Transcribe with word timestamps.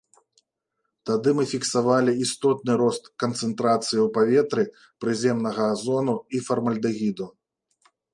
Тады 1.07 1.33
мы 1.39 1.43
фіксавалі 1.51 2.11
істотны 2.25 2.77
рост 2.81 3.03
канцэнтрацыі 3.23 3.99
ў 4.05 4.07
паветры 4.15 4.63
прыземнага 5.05 5.63
азону 5.75 6.15
і 6.39 6.43
фармальдэгіду. 6.47 7.29